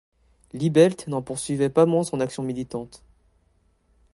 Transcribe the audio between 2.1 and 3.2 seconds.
action militante.